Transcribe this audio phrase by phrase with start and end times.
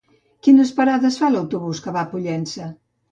[0.45, 2.71] Quines parades fa l'autobús que va a Pollença?